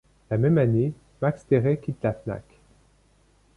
La 0.31 0.39
même 0.39 0.57
année, 0.57 0.93
Max 1.21 1.45
Théret 1.45 1.77
quitte 1.77 2.01
la 2.01 2.13
Fnac. 2.13 2.43